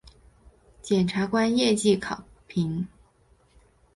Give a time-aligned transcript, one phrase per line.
[0.81, 2.87] 检察官业绩考评